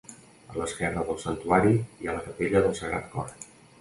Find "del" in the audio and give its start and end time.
1.09-1.19, 2.67-2.75